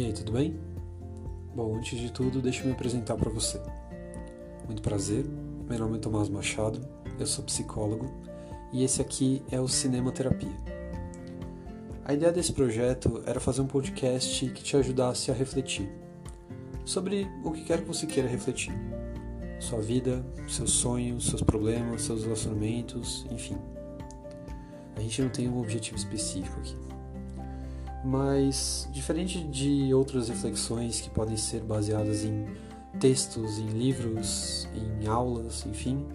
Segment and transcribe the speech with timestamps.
[0.00, 0.58] E aí, tudo bem?
[1.54, 3.60] Bom, antes de tudo, deixa eu me apresentar para você.
[4.64, 5.26] Muito prazer,
[5.68, 6.80] meu nome é Tomás Machado,
[7.18, 8.10] eu sou psicólogo
[8.72, 10.56] e esse aqui é o Cinema Terapia.
[12.02, 15.86] A ideia desse projeto era fazer um podcast que te ajudasse a refletir
[16.82, 18.72] sobre o que quer que você queira refletir.
[19.58, 23.58] Sua vida, seus sonhos, seus problemas, seus relacionamentos, enfim.
[24.96, 26.89] A gente não tem um objetivo específico aqui.
[28.02, 32.46] Mas, diferente de outras reflexões que podem ser baseadas em
[32.98, 36.06] textos, em livros, em aulas, enfim,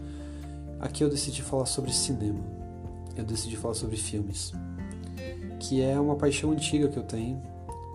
[0.80, 2.44] aqui eu decidi falar sobre cinema.
[3.16, 4.52] Eu decidi falar sobre filmes,
[5.60, 7.42] que é uma paixão antiga que eu tenho,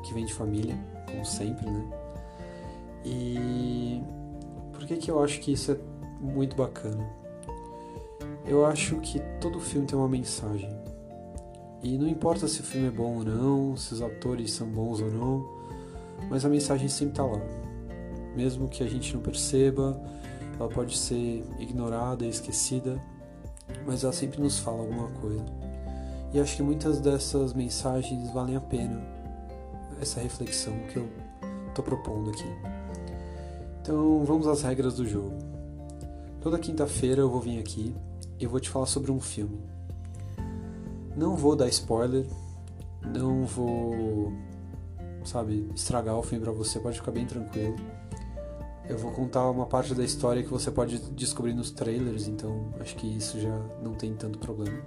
[0.04, 1.84] que vem de família, como sempre, né?
[3.04, 4.02] E
[4.72, 5.76] por que que eu acho que isso é
[6.20, 7.06] muito bacana?
[8.46, 10.79] Eu acho que todo filme tem uma mensagem.
[11.82, 15.00] E não importa se o filme é bom ou não, se os atores são bons
[15.00, 15.48] ou não,
[16.28, 17.40] mas a mensagem sempre está lá.
[18.36, 20.00] Mesmo que a gente não perceba,
[20.58, 23.02] ela pode ser ignorada e esquecida,
[23.86, 25.44] mas ela sempre nos fala alguma coisa.
[26.32, 29.02] E acho que muitas dessas mensagens valem a pena
[30.00, 31.08] essa reflexão que eu
[31.68, 32.48] estou propondo aqui.
[33.82, 35.36] Então vamos às regras do jogo.
[36.40, 37.94] Toda quinta-feira eu vou vir aqui
[38.38, 39.60] e vou te falar sobre um filme.
[41.20, 42.24] Não vou dar spoiler,
[43.04, 44.32] não vou,
[45.22, 47.76] sabe, estragar o filme para você, pode ficar bem tranquilo.
[48.88, 52.96] Eu vou contar uma parte da história que você pode descobrir nos trailers, então acho
[52.96, 54.78] que isso já não tem tanto problema.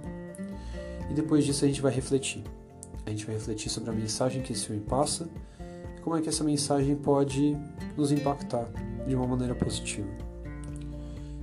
[1.08, 2.42] E depois disso a gente vai refletir.
[3.06, 5.28] A gente vai refletir sobre a mensagem que esse filme passa
[5.96, 7.56] e como é que essa mensagem pode
[7.96, 8.68] nos impactar
[9.06, 10.08] de uma maneira positiva.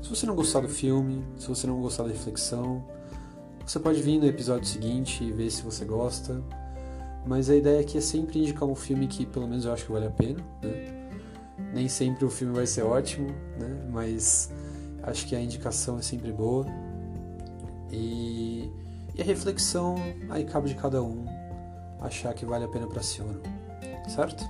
[0.02, 2.84] Se você não gostar do filme, se você não gostar da reflexão,
[3.72, 6.44] você pode vir no episódio seguinte e ver se você gosta.
[7.25, 9.91] Mas a ideia aqui é sempre indicar um filme que pelo menos eu acho que
[9.94, 11.09] vale a pena, né?
[11.73, 13.88] Nem sempre o filme vai ser ótimo, né?
[13.90, 14.51] Mas
[15.03, 16.66] acho que a indicação é sempre boa.
[17.90, 18.69] E,
[19.16, 19.95] e a reflexão
[20.29, 21.24] aí cabe de cada um
[22.01, 24.44] achar que vale a pena para si ou não, certo?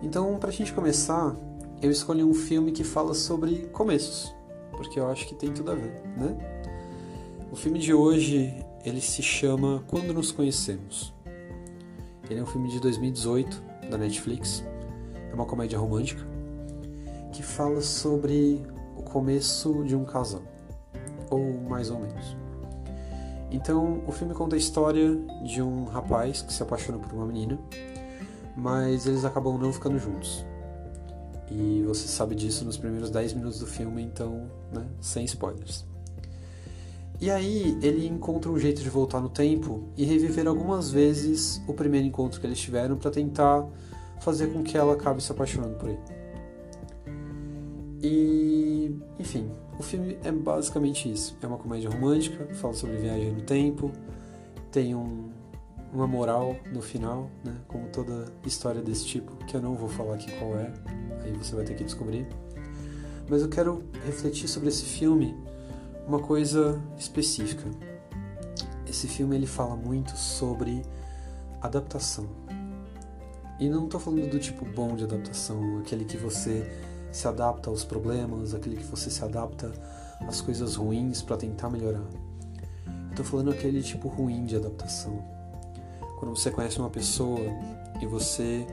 [0.00, 1.34] Então, pra gente começar,
[1.82, 4.32] eu escolhi um filme que fala sobre começos,
[4.70, 6.51] porque eu acho que tem tudo a ver, né?
[7.52, 11.12] O filme de hoje, ele se chama Quando Nos Conhecemos.
[12.30, 14.64] Ele é um filme de 2018 da Netflix.
[15.30, 16.26] É uma comédia romântica
[17.30, 18.62] que fala sobre
[18.96, 20.40] o começo de um casal,
[21.28, 22.34] ou mais ou menos.
[23.50, 25.14] Então, o filme conta a história
[25.44, 27.58] de um rapaz que se apaixona por uma menina,
[28.56, 30.42] mas eles acabam não ficando juntos.
[31.50, 35.91] E você sabe disso nos primeiros 10 minutos do filme, então, né, sem spoilers.
[37.22, 41.72] E aí ele encontra um jeito de voltar no tempo e reviver algumas vezes o
[41.72, 43.64] primeiro encontro que eles tiveram para tentar
[44.20, 46.00] fazer com que ela acabe se apaixonando por ele.
[48.02, 51.38] E, enfim, o filme é basicamente isso.
[51.40, 53.92] É uma comédia romântica, fala sobre viagem no tempo,
[54.72, 55.30] tem um,
[55.92, 57.54] uma moral no final, né?
[57.68, 60.72] Como toda história desse tipo, que eu não vou falar aqui qual é,
[61.22, 62.26] aí você vai ter que descobrir.
[63.30, 65.36] Mas eu quero refletir sobre esse filme
[66.06, 67.68] uma coisa específica.
[68.86, 70.82] Esse filme ele fala muito sobre
[71.60, 72.26] adaptação.
[73.58, 76.68] E não estou falando do tipo bom de adaptação, aquele que você
[77.12, 79.72] se adapta aos problemas, aquele que você se adapta
[80.26, 82.04] às coisas ruins para tentar melhorar.
[83.10, 85.22] Estou falando aquele tipo ruim de adaptação.
[86.18, 87.40] Quando você conhece uma pessoa
[88.00, 88.66] e você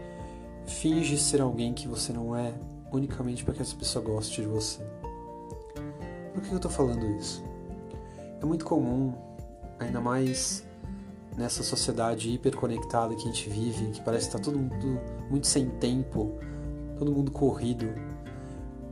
[0.65, 2.53] finge ser alguém que você não é,
[2.91, 4.79] unicamente para que essa pessoa goste de você.
[6.39, 7.43] Por que eu estou falando isso?
[8.41, 9.13] É muito comum,
[9.77, 10.65] ainda mais
[11.35, 15.69] nessa sociedade hiperconectada que a gente vive, que parece estar tá todo mundo muito sem
[15.69, 16.39] tempo,
[16.97, 17.93] todo mundo corrido,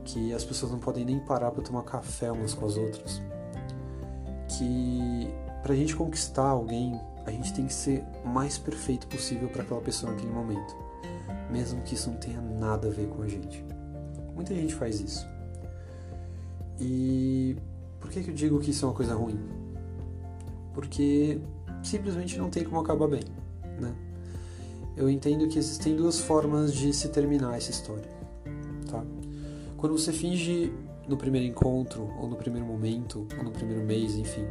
[0.04, 3.22] que as pessoas não podem nem parar para tomar café umas com as outras.
[4.58, 5.30] Que
[5.62, 9.62] para a gente conquistar alguém, a gente tem que ser o mais perfeito possível para
[9.62, 10.76] aquela pessoa naquele momento,
[11.50, 13.64] mesmo que isso não tenha nada a ver com a gente.
[14.34, 15.37] Muita gente faz isso.
[16.80, 17.56] E
[18.00, 19.38] por que, que eu digo que isso é uma coisa ruim?
[20.74, 21.40] Porque
[21.82, 23.24] simplesmente não tem como acabar bem,
[23.80, 23.94] né?
[24.96, 28.08] Eu entendo que existem duas formas de se terminar essa história,
[28.90, 29.04] tá?
[29.76, 30.72] Quando você finge
[31.06, 34.44] no primeiro encontro, ou no primeiro momento, ou no primeiro mês, enfim,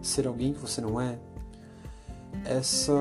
[0.00, 1.18] ser alguém que você não é,
[2.44, 2.92] essa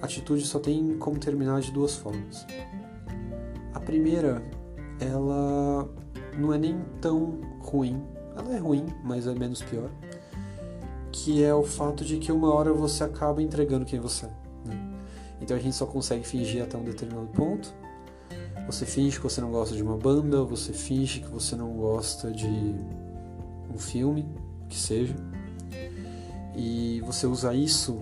[0.00, 2.46] atitude só tem como terminar de duas formas.
[3.74, 4.42] A primeira,
[5.00, 5.88] ela
[6.36, 8.02] não é nem tão ruim,
[8.36, 9.90] ela é ruim, mas é menos pior,
[11.12, 14.30] que é o fato de que uma hora você acaba entregando quem você é.
[14.64, 14.94] Né?
[15.40, 17.72] Então a gente só consegue fingir até um determinado ponto.
[18.66, 22.30] Você finge que você não gosta de uma banda, você finge que você não gosta
[22.30, 22.74] de
[23.74, 24.28] um filme,
[24.68, 25.16] que seja.
[26.54, 28.00] E você usa isso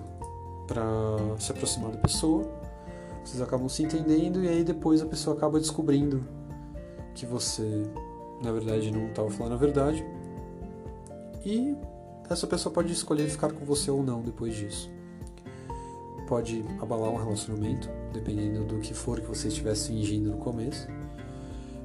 [0.67, 0.85] para
[1.39, 2.47] se aproximar da pessoa.
[3.25, 6.25] Vocês acabam se entendendo e aí depois a pessoa acaba descobrindo
[7.15, 7.85] que você,
[8.43, 10.05] na verdade, não estava falando a verdade.
[11.45, 11.77] E
[12.29, 14.91] essa pessoa pode escolher ficar com você ou não depois disso.
[16.29, 20.87] Pode abalar um relacionamento, dependendo do que for que você estivesse fingindo no começo.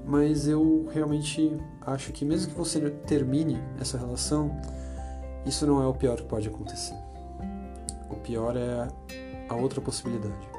[0.06, 4.52] Mas eu realmente acho que mesmo que você termine essa relação,
[5.46, 6.96] isso não é o pior que pode acontecer.
[8.10, 8.88] O pior é
[9.48, 10.50] a outra possibilidade,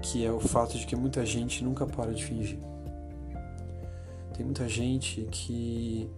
[0.00, 2.58] que é o fato de que muita gente nunca para de fingir.
[4.34, 6.10] Tem muita gente que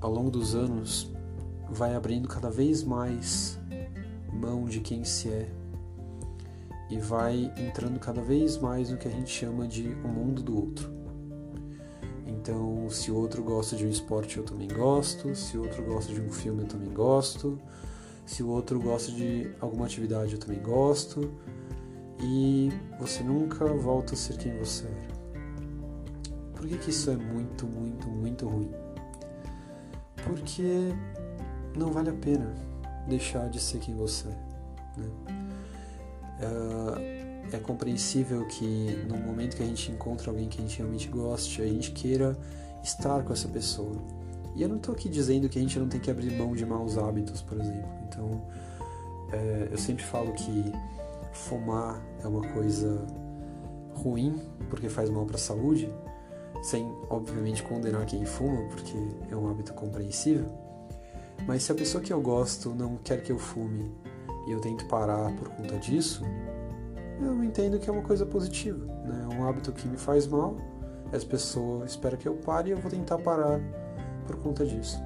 [0.00, 1.10] ao longo dos anos
[1.70, 3.58] vai abrindo cada vez mais
[4.32, 5.48] mão de quem se é
[6.90, 10.56] e vai entrando cada vez mais no que a gente chama de o mundo do
[10.56, 10.92] outro.
[12.26, 16.12] Então, se o outro gosta de um esporte, eu também gosto, se o outro gosta
[16.12, 17.58] de um filme, eu também gosto,
[18.26, 21.32] se o outro gosta de alguma atividade, eu também gosto,
[22.20, 25.13] e você nunca volta a ser quem você era.
[26.64, 28.70] Por que, que isso é muito, muito, muito ruim?
[30.24, 30.94] Porque
[31.76, 32.54] não vale a pena
[33.06, 34.98] deixar de ser quem você é.
[34.98, 35.10] Né?
[37.52, 41.06] É, é compreensível que no momento que a gente encontra alguém que a gente realmente
[41.08, 42.34] goste, a gente queira
[42.82, 44.02] estar com essa pessoa.
[44.56, 46.64] E eu não estou aqui dizendo que a gente não tem que abrir mão de
[46.64, 47.90] maus hábitos, por exemplo.
[48.08, 48.42] Então,
[49.34, 50.72] é, eu sempre falo que
[51.30, 53.06] fumar é uma coisa
[53.96, 54.40] ruim
[54.70, 55.92] porque faz mal para a saúde,
[56.62, 58.96] sem obviamente condenar quem fuma, porque
[59.30, 60.46] é um hábito compreensível.
[61.46, 63.92] Mas se a pessoa que eu gosto não quer que eu fume
[64.46, 66.22] e eu tento parar por conta disso,
[67.20, 68.84] eu entendo que é uma coisa positiva.
[69.04, 69.28] Né?
[69.30, 70.56] É um hábito que me faz mal,
[71.12, 73.60] essa pessoa espera que eu pare e eu vou tentar parar
[74.26, 74.98] por conta disso.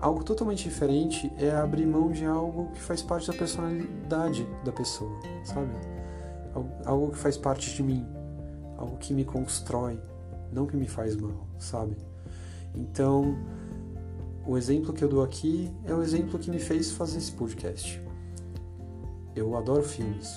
[0.00, 5.16] Algo totalmente diferente é abrir mão de algo que faz parte da personalidade da pessoa,
[5.44, 5.70] sabe?
[6.84, 8.04] Algo que faz parte de mim,
[8.76, 10.00] algo que me constrói,
[10.52, 11.96] não que me faz mal, sabe?
[12.74, 13.36] Então,
[14.46, 18.00] o exemplo que eu dou aqui é o exemplo que me fez fazer esse podcast.
[19.34, 20.36] Eu adoro filmes.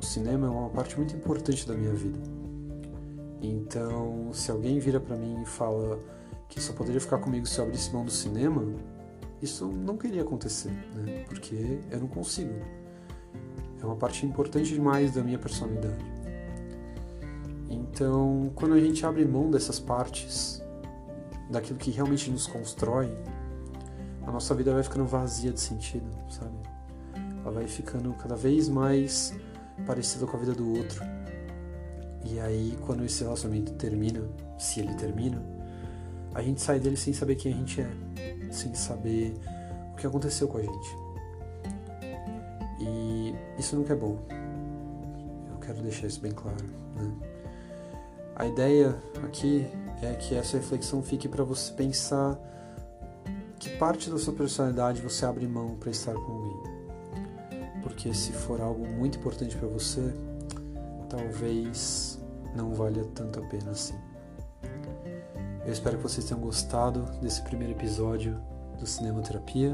[0.00, 2.18] O cinema é uma parte muito importante da minha vida.
[3.42, 5.98] Então, se alguém vira para mim e fala
[6.48, 8.64] que só poderia ficar comigo se eu abrisse mão do cinema,
[9.40, 11.24] isso não queria acontecer, né?
[11.28, 12.52] Porque eu não consigo.
[13.80, 16.04] É uma parte importante demais da minha personalidade.
[17.98, 20.62] Então, quando a gente abre mão dessas partes,
[21.50, 23.12] daquilo que realmente nos constrói,
[24.24, 26.56] a nossa vida vai ficando vazia de sentido, sabe?
[27.42, 29.34] Ela vai ficando cada vez mais
[29.84, 31.02] parecida com a vida do outro.
[32.24, 34.22] E aí, quando esse relacionamento termina,
[34.56, 35.42] se ele termina,
[36.32, 37.92] a gente sai dele sem saber quem a gente é,
[38.52, 39.34] sem saber
[39.92, 40.96] o que aconteceu com a gente.
[42.80, 44.24] E isso nunca é bom.
[45.50, 46.64] Eu quero deixar isso bem claro.
[46.94, 47.37] Né?
[48.38, 49.66] A ideia aqui
[50.00, 52.38] é que essa reflexão fique para você pensar
[53.58, 56.62] que parte da sua personalidade você abre mão para estar com alguém.
[57.82, 60.14] Porque se for algo muito importante para você,
[61.08, 62.16] talvez
[62.54, 63.98] não valha tanto a pena assim.
[65.66, 68.40] Eu espero que vocês tenham gostado desse primeiro episódio
[68.78, 69.72] do Cinema Terapia.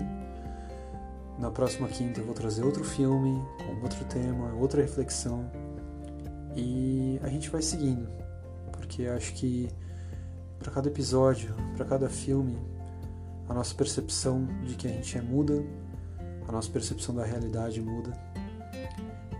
[1.38, 5.50] Na próxima quinta eu vou trazer outro filme, com outro tema, outra reflexão.
[6.56, 8.08] E a gente vai seguindo,
[8.94, 9.68] porque acho que
[10.60, 12.56] para cada episódio, para cada filme,
[13.48, 15.64] a nossa percepção de que a gente é muda,
[16.46, 18.12] a nossa percepção da realidade muda.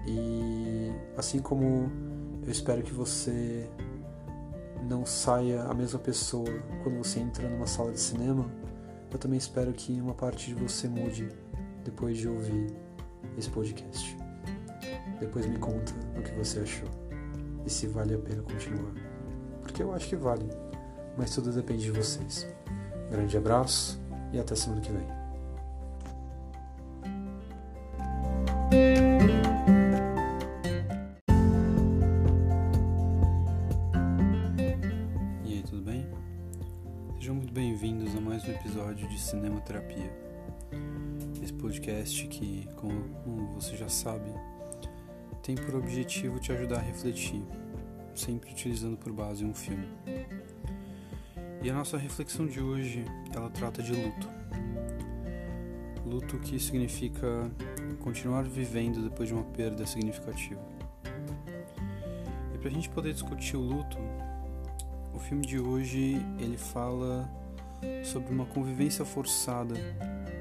[0.09, 1.89] E assim como
[2.45, 3.71] eu espero que você
[4.89, 6.51] não saia a mesma pessoa
[6.83, 8.51] quando você entra numa sala de cinema,
[9.13, 11.29] eu também espero que uma parte de você mude
[11.85, 12.75] depois de ouvir
[13.39, 14.17] esse podcast.
[15.21, 16.89] Depois me conta o que você achou
[17.65, 19.04] e se vale a pena continuar.
[19.65, 20.47] Porque eu acho que vale,
[21.17, 22.47] mas tudo depende de vocês.
[23.11, 23.99] Grande abraço
[24.33, 25.07] e até semana que vem.
[35.45, 36.07] E aí, tudo bem?
[37.17, 40.13] Sejam muito bem-vindos a mais um episódio de Cinema Terapia.
[41.43, 44.31] Esse podcast que, como você já sabe,
[45.43, 47.43] tem por objetivo te ajudar a refletir,
[48.15, 49.89] sempre utilizando por base um filme.
[51.63, 53.05] E a nossa reflexão de hoje,
[53.35, 54.29] ela trata de luto.
[56.05, 57.51] Luto que significa
[58.01, 60.61] continuar vivendo depois de uma perda significativa.
[62.61, 63.99] para a gente poder discutir o luto,
[65.15, 67.31] o filme de hoje ele fala
[68.03, 69.75] sobre uma convivência forçada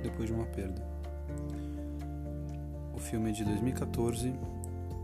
[0.02, 0.86] depois de uma perda.
[2.94, 4.34] O filme é de 2014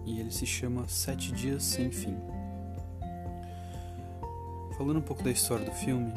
[0.05, 2.17] e ele se chama Sete Dias Sem Fim.
[4.79, 6.13] Falando um pouco da história do filme,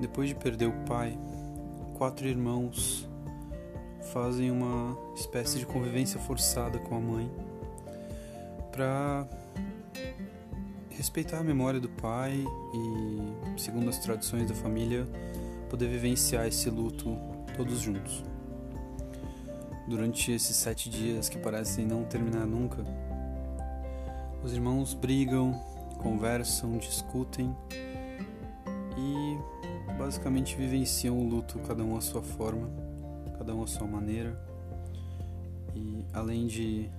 [0.00, 1.16] depois de perder o pai,
[1.96, 3.08] quatro irmãos
[4.12, 7.30] fazem uma espécie de convivência forçada com a mãe
[8.72, 9.28] para
[10.90, 12.44] respeitar a memória do pai
[12.74, 15.06] e, segundo as tradições da família,
[15.70, 17.16] poder vivenciar esse luto
[17.56, 18.24] todos juntos.
[19.86, 22.84] Durante esses sete dias que parecem não terminar nunca,
[24.42, 25.72] os irmãos brigam,
[26.04, 27.56] conversam, discutem
[28.98, 29.38] e
[29.96, 32.68] basicamente vivenciam o luto, cada um à sua forma,
[33.38, 34.38] cada um à sua maneira.
[35.74, 36.90] E além de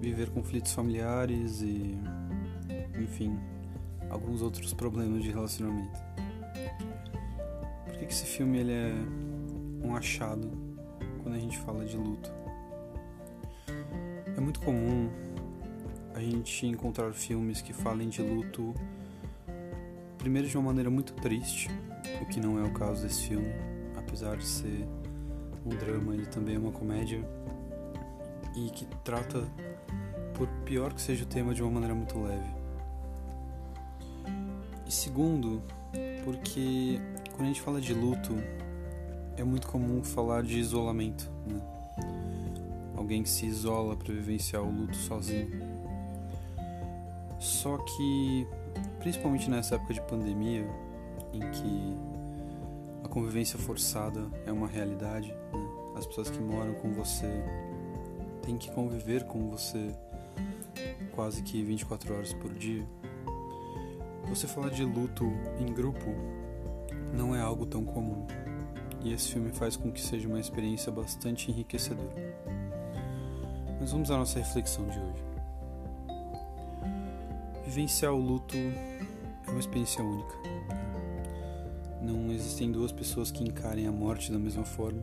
[0.00, 1.98] viver conflitos familiares e,
[3.00, 3.36] enfim,
[4.08, 5.98] alguns outros problemas de relacionamento.
[7.84, 8.94] Por que, esse filme ele é
[9.84, 10.50] um achado
[11.22, 12.32] quando a gente fala de luto?
[14.36, 15.10] É muito comum
[16.22, 18.74] gente encontrar filmes que falem de luto
[20.22, 21.68] primeiro de uma maneira muito triste,
[22.20, 23.52] o que não é o caso desse filme,
[23.96, 24.86] apesar de ser
[25.66, 27.20] um drama, ele também é uma comédia
[28.54, 29.42] e que trata,
[30.34, 32.54] por pior que seja o tema, de uma maneira muito leve.
[34.86, 35.60] E segundo,
[36.24, 37.00] porque
[37.32, 38.36] quando a gente fala de luto,
[39.36, 41.60] é muito comum falar de isolamento, né?
[42.94, 45.71] Alguém que se isola para vivenciar o luto sozinho.
[47.42, 48.46] Só que
[49.00, 50.64] principalmente nessa época de pandemia,
[51.32, 51.96] em que
[53.04, 55.68] a convivência forçada é uma realidade, né?
[55.96, 57.26] as pessoas que moram com você
[58.42, 59.92] têm que conviver com você
[61.16, 62.86] quase que 24 horas por dia.
[64.28, 65.24] Você falar de luto
[65.58, 66.14] em grupo
[67.12, 68.24] não é algo tão comum,
[69.02, 72.36] e esse filme faz com que seja uma experiência bastante enriquecedora.
[73.80, 75.31] Mas vamos à nossa reflexão de hoje.
[77.72, 80.34] Vivenciar o luto é uma experiência única.
[82.02, 85.02] Não existem duas pessoas que encarem a morte da mesma forma,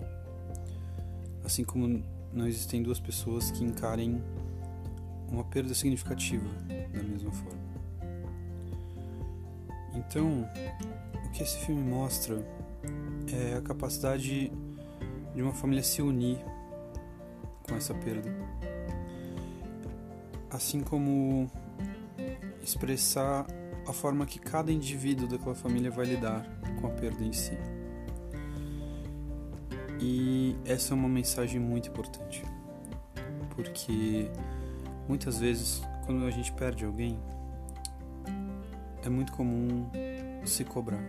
[1.44, 4.24] assim como não existem duas pessoas que encarem
[5.32, 6.46] uma perda significativa
[6.94, 7.60] da mesma forma.
[9.96, 10.48] Então,
[11.26, 12.36] o que esse filme mostra
[13.34, 14.52] é a capacidade
[15.34, 16.38] de uma família se unir
[17.68, 18.30] com essa perda.
[20.52, 21.50] Assim como
[22.70, 23.48] expressar
[23.88, 26.46] a forma que cada indivíduo daquela família vai lidar
[26.80, 27.58] com a perda em si.
[30.00, 32.44] E essa é uma mensagem muito importante,
[33.56, 34.30] porque
[35.08, 37.20] muitas vezes quando a gente perde alguém,
[39.04, 39.90] é muito comum
[40.46, 41.04] se cobrar.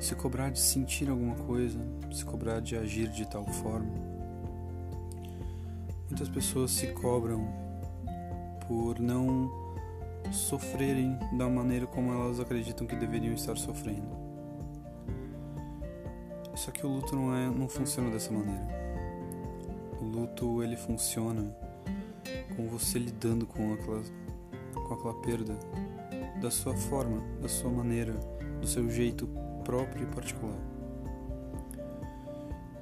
[0.00, 1.78] Se cobrar de sentir alguma coisa,
[2.12, 3.92] se cobrar de agir de tal forma.
[6.08, 7.48] Muitas pessoas se cobram
[8.66, 9.67] por não
[10.32, 14.16] sofrerem da maneira como elas acreditam que deveriam estar sofrendo.
[16.54, 18.66] Só que o luto não é, não funciona dessa maneira.
[20.00, 21.54] O luto ele funciona
[22.56, 24.02] com você lidando com aquela
[24.74, 25.54] com aquela perda
[26.40, 28.12] da sua forma, da sua maneira,
[28.60, 29.28] do seu jeito
[29.64, 30.58] próprio e particular.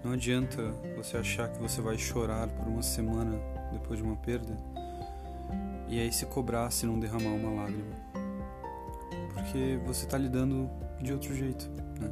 [0.05, 0.63] Não adianta
[0.97, 3.39] você achar que você vai chorar por uma semana
[3.73, 4.57] depois de uma perda
[5.89, 7.95] e aí se cobrar se não derramar uma lágrima.
[9.35, 10.69] Porque você está lidando
[11.01, 11.69] de outro jeito,
[12.01, 12.11] né?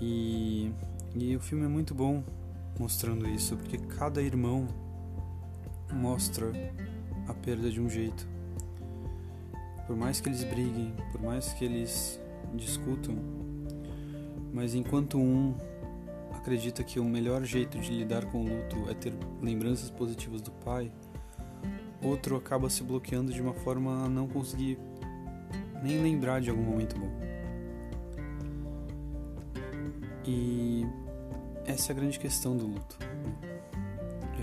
[0.00, 0.72] E,
[1.14, 2.22] e o filme é muito bom
[2.78, 4.66] mostrando isso, porque cada irmão
[5.92, 6.50] mostra
[7.28, 8.26] a perda de um jeito.
[9.86, 12.20] Por mais que eles briguem, por mais que eles
[12.54, 13.16] discutam,
[14.52, 15.54] mas enquanto um
[16.32, 20.50] acredita que o melhor jeito de lidar com o luto é ter lembranças positivas do
[20.50, 20.90] pai,
[22.02, 24.78] outro acaba se bloqueando de uma forma a não conseguir
[25.82, 27.10] nem lembrar de algum momento bom.
[30.24, 30.86] E
[31.64, 33.50] essa é a grande questão do luto, né?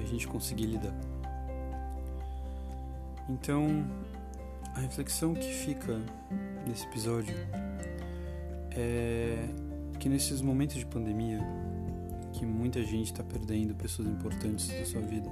[0.04, 0.96] a gente conseguir lidar.
[3.30, 3.86] Então,
[4.74, 6.00] a reflexão que fica
[6.66, 7.36] nesse episódio
[8.72, 9.50] é
[10.00, 11.40] que nesses momentos de pandemia,
[12.32, 15.30] que muita gente está perdendo pessoas importantes da sua vida,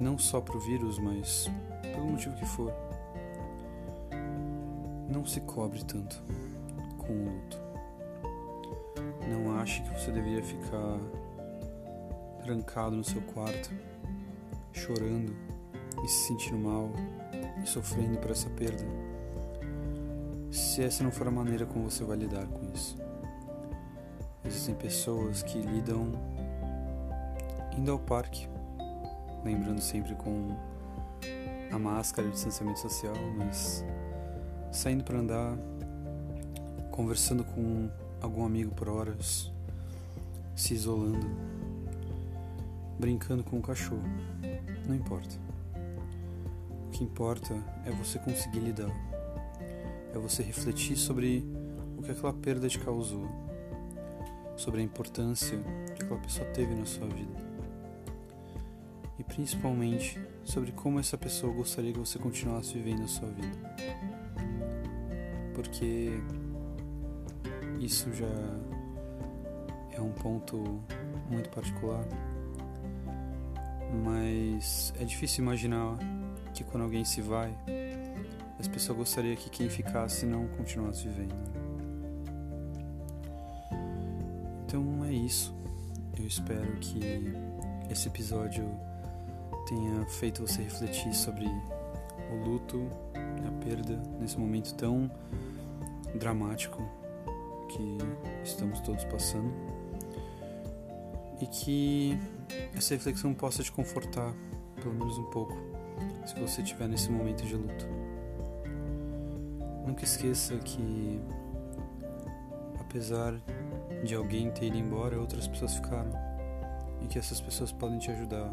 [0.00, 1.50] não só para o vírus, mas
[1.82, 2.72] pelo motivo que for.
[5.08, 6.22] Não se cobre tanto
[6.98, 7.58] com o luto.
[9.28, 10.98] Não ache que você deveria ficar
[12.42, 13.70] trancado no seu quarto,
[14.72, 15.34] chorando
[16.04, 16.90] e se sentindo mal
[17.62, 18.84] e sofrendo por essa perda,
[20.50, 22.96] se essa não for a maneira como você vai lidar com isso.
[24.44, 26.12] Existem pessoas que lidam
[27.76, 28.48] indo ao parque,
[29.46, 30.56] lembrando sempre com
[31.70, 33.84] a máscara de distanciamento social, mas
[34.72, 35.56] saindo para andar,
[36.90, 37.88] conversando com
[38.20, 39.52] algum amigo por horas,
[40.56, 41.26] se isolando,
[42.98, 44.02] brincando com o cachorro.
[44.86, 45.36] Não importa.
[46.88, 48.90] O que importa é você conseguir lidar.
[50.12, 51.44] É você refletir sobre
[51.96, 53.28] o que aquela perda te causou,
[54.56, 55.56] sobre a importância
[55.94, 57.45] que aquela pessoa teve na sua vida.
[59.26, 63.76] Principalmente sobre como essa pessoa gostaria que você continuasse vivendo a sua vida.
[65.54, 66.10] Porque
[67.80, 68.26] isso já
[69.92, 70.80] é um ponto
[71.30, 72.04] muito particular,
[74.04, 75.98] mas é difícil imaginar
[76.54, 77.56] que quando alguém se vai,
[78.58, 81.34] as pessoas gostariam que quem ficasse não continuasse vivendo.
[84.66, 85.54] Então é isso.
[86.18, 87.00] Eu espero que
[87.90, 88.64] esse episódio
[89.66, 92.88] tenha feito você refletir sobre o luto,
[93.46, 95.10] a perda nesse momento tão
[96.14, 96.82] dramático
[97.68, 97.98] que
[98.44, 99.52] estamos todos passando
[101.40, 102.18] e que
[102.74, 104.32] essa reflexão possa te confortar
[104.80, 105.54] pelo menos um pouco
[106.24, 107.86] se você estiver nesse momento de luto.
[109.86, 111.20] Nunca esqueça que
[112.80, 113.34] apesar
[114.04, 116.10] de alguém ter ido embora, outras pessoas ficaram
[117.02, 118.52] e que essas pessoas podem te ajudar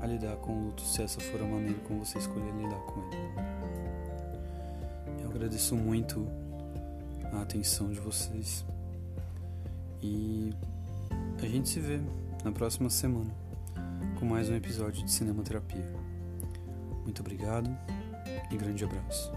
[0.00, 3.00] a lidar com o luto se essa for a maneira como você escolher lidar com
[3.12, 3.30] ele.
[5.22, 6.26] Eu agradeço muito
[7.32, 8.64] a atenção de vocês
[10.02, 10.54] e
[11.42, 12.00] a gente se vê
[12.44, 13.30] na próxima semana
[14.18, 15.86] com mais um episódio de Cinema Terapia.
[17.04, 17.70] Muito obrigado
[18.50, 19.32] e grande abraço.